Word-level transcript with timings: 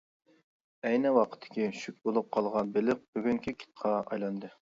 ئەينى 0.87 1.11
ۋاقىتتىكى 1.17 1.67
شۈك 1.81 1.99
بولۇپ 2.09 2.33
قالغان 2.39 2.73
بېلىق 2.79 3.05
بۈگۈنكى 3.19 3.55
كىتقا 3.61 3.95
ئايلاندى. 4.03 4.53